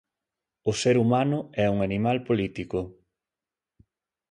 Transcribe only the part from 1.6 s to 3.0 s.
é un animal político.